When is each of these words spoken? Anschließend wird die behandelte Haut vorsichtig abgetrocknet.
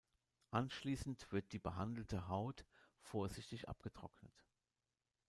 Anschließend 0.49 1.31
wird 1.31 1.51
die 1.53 1.59
behandelte 1.59 2.27
Haut 2.27 2.65
vorsichtig 3.01 3.69
abgetrocknet. 3.69 4.47